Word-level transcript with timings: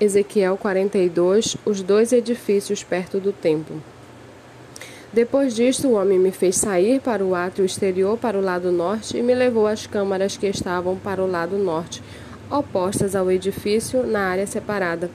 Ezequiel 0.00 0.56
42 0.56 1.58
Os 1.62 1.82
dois 1.82 2.10
edifícios 2.10 2.82
perto 2.82 3.20
do 3.20 3.32
templo. 3.32 3.82
Depois 5.12 5.54
disto, 5.54 5.88
o 5.88 5.92
homem 5.92 6.18
me 6.18 6.30
fez 6.30 6.56
sair 6.56 7.00
para 7.02 7.22
o 7.22 7.34
átrio 7.34 7.66
exterior 7.66 8.16
para 8.16 8.38
o 8.38 8.40
lado 8.40 8.72
norte 8.72 9.18
e 9.18 9.22
me 9.22 9.34
levou 9.34 9.66
às 9.66 9.86
câmaras 9.86 10.38
que 10.38 10.46
estavam 10.46 10.96
para 10.96 11.22
o 11.22 11.30
lado 11.30 11.58
norte, 11.58 12.02
opostas 12.50 13.14
ao 13.14 13.30
edifício, 13.30 14.06
na 14.06 14.20
área 14.20 14.46
separada. 14.46 15.10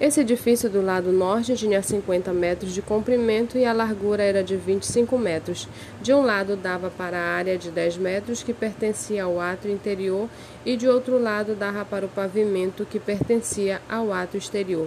Esse 0.00 0.20
edifício 0.20 0.70
do 0.70 0.80
lado 0.80 1.10
norte 1.10 1.56
tinha 1.56 1.82
50 1.82 2.32
metros 2.32 2.72
de 2.72 2.80
comprimento 2.80 3.58
e 3.58 3.64
a 3.64 3.72
largura 3.72 4.22
era 4.22 4.44
de 4.44 4.56
25 4.56 5.18
metros. 5.18 5.66
De 6.00 6.14
um 6.14 6.22
lado 6.22 6.54
dava 6.54 6.88
para 6.88 7.18
a 7.18 7.34
área 7.34 7.58
de 7.58 7.68
10 7.68 7.96
metros, 7.96 8.40
que 8.40 8.54
pertencia 8.54 9.24
ao 9.24 9.40
átrio 9.40 9.74
interior, 9.74 10.28
e 10.64 10.76
de 10.76 10.86
outro 10.86 11.18
lado 11.18 11.56
dava 11.56 11.84
para 11.84 12.06
o 12.06 12.08
pavimento, 12.08 12.86
que 12.86 13.00
pertencia 13.00 13.82
ao 13.88 14.12
átrio 14.12 14.38
exterior. 14.38 14.86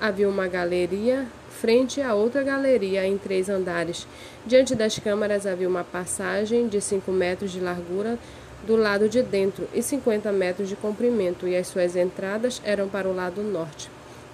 Havia 0.00 0.28
uma 0.28 0.46
galeria 0.46 1.26
frente 1.50 2.00
a 2.00 2.14
outra 2.14 2.44
galeria 2.44 3.04
em 3.04 3.18
três 3.18 3.48
andares. 3.48 4.06
Diante 4.46 4.76
das 4.76 4.96
câmaras 4.96 5.44
havia 5.44 5.68
uma 5.68 5.82
passagem 5.82 6.68
de 6.68 6.80
5 6.80 7.10
metros 7.10 7.50
de 7.50 7.58
largura 7.58 8.16
do 8.64 8.76
lado 8.76 9.08
de 9.08 9.22
dentro 9.22 9.68
e 9.74 9.82
50 9.82 10.30
metros 10.30 10.68
de 10.68 10.76
comprimento, 10.76 11.48
e 11.48 11.56
as 11.56 11.66
suas 11.66 11.96
entradas 11.96 12.62
eram 12.64 12.88
para 12.88 13.08
o 13.08 13.12
lado 13.12 13.42
norte. 13.42 13.90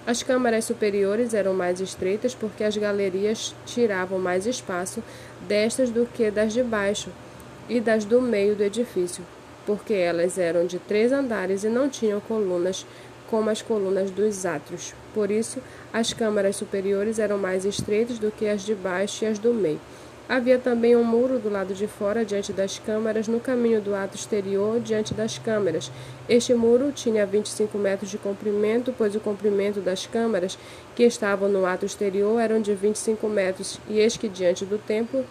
As 0.07 0.23
câmaras 0.23 0.65
superiores 0.65 1.33
eram 1.33 1.53
mais 1.53 1.79
estreitas 1.79 2.33
porque 2.33 2.63
as 2.63 2.75
galerias 2.75 3.53
tiravam 3.65 4.17
mais 4.17 4.45
espaço 4.45 5.03
destas 5.47 5.89
do 5.89 6.05
que 6.05 6.31
das 6.31 6.53
de 6.53 6.63
baixo 6.63 7.09
e 7.67 7.79
das 7.79 8.05
do 8.05 8.21
meio 8.21 8.55
do 8.55 8.63
edifício, 8.63 9.23
porque 9.65 9.93
elas 9.93 10.37
eram 10.37 10.65
de 10.65 10.79
três 10.79 11.11
andares 11.11 11.63
e 11.63 11.69
não 11.69 11.87
tinham 11.87 12.19
colunas 12.19 12.85
como 13.29 13.49
as 13.49 13.61
colunas 13.61 14.09
dos 14.09 14.45
átrios. 14.45 14.95
Por 15.13 15.29
isso, 15.29 15.61
as 15.93 16.13
câmaras 16.13 16.55
superiores 16.55 17.19
eram 17.19 17.37
mais 17.37 17.63
estreitas 17.63 18.17
do 18.17 18.31
que 18.31 18.47
as 18.47 18.63
de 18.63 18.73
baixo 18.73 19.23
e 19.23 19.27
as 19.27 19.37
do 19.37 19.53
meio. 19.53 19.79
Havia 20.29 20.59
também 20.59 20.95
um 20.95 21.03
muro 21.03 21.39
do 21.39 21.49
lado 21.49 21.73
de 21.73 21.87
fora, 21.87 22.23
diante 22.23 22.53
das 22.53 22.77
câmaras, 22.77 23.27
no 23.27 23.39
caminho 23.39 23.81
do 23.81 23.95
ato 23.95 24.15
exterior, 24.15 24.79
diante 24.79 25.11
das 25.11 25.39
câmaras. 25.39 25.91
Este 26.29 26.53
muro 26.53 26.91
tinha 26.91 27.25
25 27.25 27.75
metros 27.79 28.11
de 28.11 28.19
comprimento, 28.19 28.93
pois 28.95 29.15
o 29.15 29.19
comprimento 29.19 29.81
das 29.81 30.05
câmaras 30.05 30.55
que 30.95 31.01
estavam 31.01 31.49
no 31.49 31.65
ato 31.65 31.83
exterior 31.83 32.39
eram 32.39 32.61
de 32.61 32.75
25 32.75 33.27
metros, 33.27 33.79
e 33.89 33.97
eis 33.97 34.17
que 34.17 34.29
diante 34.29 34.65
do 34.65 34.77
templo 34.77 35.25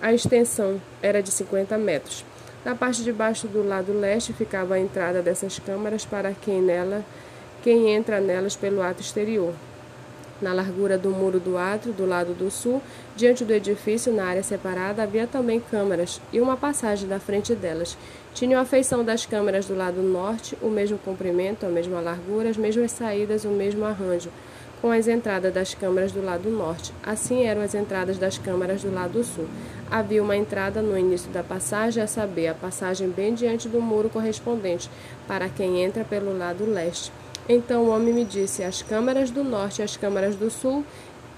a 0.00 0.10
extensão 0.14 0.80
era 1.02 1.22
de 1.22 1.30
50 1.30 1.76
metros. 1.76 2.24
Na 2.64 2.74
parte 2.74 3.02
de 3.02 3.12
baixo 3.12 3.46
do 3.46 3.62
lado 3.62 3.92
leste 3.92 4.32
ficava 4.32 4.76
a 4.76 4.80
entrada 4.80 5.20
dessas 5.20 5.58
câmaras 5.58 6.06
para 6.06 6.32
quem 6.32 6.62
nela, 6.62 7.04
quem 7.62 7.90
entra 7.90 8.22
nelas 8.22 8.56
pelo 8.56 8.80
ato 8.80 9.02
exterior 9.02 9.52
na 10.42 10.52
largura 10.52 10.98
do 10.98 11.10
muro 11.10 11.38
do 11.38 11.56
átrio 11.56 11.92
do 11.92 12.04
lado 12.04 12.34
do 12.34 12.50
sul, 12.50 12.82
diante 13.16 13.44
do 13.44 13.52
edifício, 13.52 14.12
na 14.12 14.24
área 14.24 14.42
separada, 14.42 15.02
havia 15.02 15.26
também 15.26 15.60
câmaras 15.60 16.20
e 16.32 16.40
uma 16.40 16.56
passagem 16.56 17.08
da 17.08 17.20
frente 17.20 17.54
delas. 17.54 17.96
Tinham 18.34 18.60
a 18.60 18.64
feição 18.64 19.04
das 19.04 19.24
câmaras 19.24 19.66
do 19.66 19.74
lado 19.74 20.02
norte, 20.02 20.56
o 20.60 20.68
mesmo 20.68 20.98
comprimento, 20.98 21.64
a 21.64 21.68
mesma 21.68 22.00
largura, 22.00 22.50
as 22.50 22.56
mesmas 22.56 22.90
saídas, 22.90 23.44
o 23.44 23.50
mesmo 23.50 23.84
arranjo, 23.84 24.30
com 24.80 24.90
as 24.90 25.06
entradas 25.06 25.54
das 25.54 25.74
câmaras 25.74 26.10
do 26.10 26.20
lado 26.20 26.50
norte. 26.50 26.92
Assim 27.02 27.44
eram 27.44 27.62
as 27.62 27.74
entradas 27.74 28.18
das 28.18 28.36
câmaras 28.36 28.82
do 28.82 28.92
lado 28.92 29.22
sul. 29.22 29.46
Havia 29.90 30.22
uma 30.22 30.36
entrada 30.36 30.82
no 30.82 30.98
início 30.98 31.30
da 31.30 31.42
passagem, 31.42 32.02
a 32.02 32.06
saber, 32.06 32.48
a 32.48 32.54
passagem 32.54 33.08
bem 33.08 33.32
diante 33.32 33.68
do 33.68 33.80
muro 33.80 34.08
correspondente, 34.08 34.90
para 35.28 35.48
quem 35.48 35.84
entra 35.84 36.02
pelo 36.02 36.36
lado 36.36 36.64
leste. 36.64 37.12
Então 37.48 37.84
o 37.84 37.90
homem 37.90 38.12
me 38.14 38.24
disse: 38.24 38.62
As 38.62 38.82
câmaras 38.82 39.30
do 39.30 39.42
norte 39.42 39.80
e 39.80 39.82
as 39.82 39.96
câmaras 39.96 40.36
do 40.36 40.50
sul, 40.50 40.84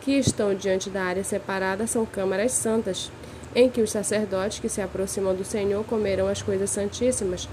que 0.01 0.13
estão 0.13 0.55
diante 0.55 0.91
da 0.91 1.03
área 1.03 1.25
separada, 1.25 1.87
são 1.87 2.05
câmaras 2.05 2.53
santas, 2.53 3.11
em 3.55 3.71
que 3.71 3.81
os 3.81 3.91
sacerdotes 3.91 4.59
que 4.59 4.69
se 4.69 4.83
aproximam 4.83 5.35
do 5.35 5.45
Senhor 5.45 5.85
comerão 5.85 6.29
as 6.29 6.43
coisas 6.43 6.71
santíssimas. 6.71 7.49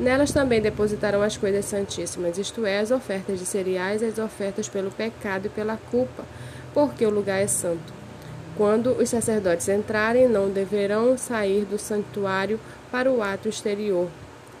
Nelas 0.00 0.32
também 0.32 0.60
depositarão 0.60 1.22
as 1.22 1.36
coisas 1.36 1.66
santíssimas, 1.66 2.38
isto 2.38 2.64
é, 2.64 2.80
as 2.80 2.90
ofertas 2.90 3.38
de 3.38 3.44
cereais 3.44 4.02
as 4.02 4.18
ofertas 4.18 4.68
pelo 4.68 4.90
pecado 4.90 5.46
e 5.46 5.50
pela 5.50 5.76
culpa, 5.90 6.24
porque 6.72 7.04
o 7.04 7.10
lugar 7.10 7.40
é 7.40 7.46
santo. 7.46 7.92
Quando 8.56 8.92
os 8.92 9.10
sacerdotes 9.10 9.68
entrarem, 9.68 10.28
não 10.28 10.48
deverão 10.48 11.16
sair 11.16 11.64
do 11.64 11.78
santuário 11.78 12.58
para 12.90 13.10
o 13.10 13.22
ato 13.22 13.48
exterior, 13.48 14.08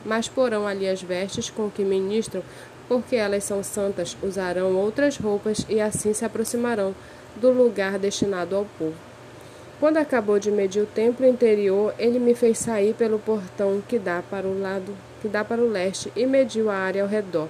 mas 0.04 0.28
porão 0.28 0.66
ali 0.66 0.88
as 0.88 1.02
vestes 1.02 1.50
com 1.50 1.70
que 1.70 1.84
ministram 1.84 2.42
porque 2.88 3.16
elas 3.16 3.44
são 3.44 3.62
santas, 3.62 4.16
usarão 4.22 4.76
outras 4.76 5.16
roupas 5.16 5.64
e 5.68 5.80
assim 5.80 6.12
se 6.12 6.24
aproximarão 6.24 6.94
do 7.36 7.50
lugar 7.50 7.98
destinado 7.98 8.56
ao 8.56 8.66
povo. 8.78 8.94
Quando 9.80 9.96
acabou 9.96 10.38
de 10.38 10.50
medir 10.50 10.82
o 10.82 10.86
templo 10.86 11.26
interior, 11.26 11.94
ele 11.98 12.18
me 12.18 12.34
fez 12.34 12.58
sair 12.58 12.94
pelo 12.94 13.18
portão 13.18 13.82
que 13.88 13.98
dá 13.98 14.22
para 14.22 14.46
o 14.46 14.60
lado 14.60 14.94
que 15.20 15.28
dá 15.28 15.44
para 15.44 15.62
o 15.62 15.70
leste 15.70 16.12
e 16.16 16.26
mediu 16.26 16.68
a 16.68 16.74
área 16.74 17.02
ao 17.02 17.08
redor. 17.08 17.48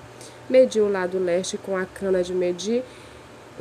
Mediu 0.48 0.84
o 0.84 0.92
lado 0.92 1.18
leste 1.18 1.56
com 1.56 1.76
a 1.76 1.86
cana 1.86 2.22
de 2.22 2.34
medir 2.34 2.84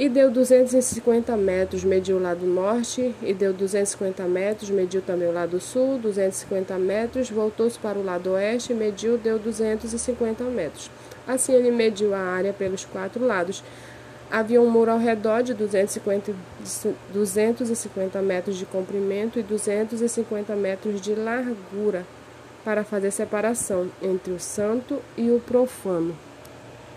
e 0.02 0.10
deu 0.10 0.32
250 0.32 1.38
metros, 1.38 1.84
mediu 1.84 2.18
o 2.18 2.20
lado 2.20 2.44
norte 2.44 3.14
e 3.22 3.36
deu 3.36 3.54
250 3.54 4.24
metros, 4.24 4.72
mediu 4.72 5.00
também 5.00 5.28
o 5.28 5.32
lado 5.32 5.60
sul, 5.60 6.00
250 6.00 6.76
metros, 6.80 7.30
voltou-se 7.30 7.78
para 7.78 8.00
o 8.00 8.04
lado 8.04 8.32
oeste, 8.32 8.74
mediu, 8.74 9.16
deu 9.16 9.38
250 9.38 10.44
metros. 10.46 10.90
Assim 11.28 11.54
ele 11.54 11.70
mediu 11.70 12.16
a 12.16 12.18
área 12.20 12.52
pelos 12.52 12.84
quatro 12.84 13.24
lados. 13.24 13.64
Havia 14.32 14.60
um 14.60 14.72
muro 14.72 14.90
ao 14.90 14.98
redor 14.98 15.44
de 15.44 15.54
250, 15.54 16.34
250 17.14 18.22
metros 18.24 18.58
de 18.58 18.66
comprimento 18.66 19.38
e 19.38 19.44
250 19.44 20.56
metros 20.56 21.00
de 21.00 21.14
largura 21.14 22.08
para 22.66 22.84
fazer 22.84 23.12
separação 23.12 23.92
entre 24.02 24.34
o 24.34 24.40
santo 24.40 25.00
e 25.16 25.30
o 25.30 25.40
profano. 25.40 26.18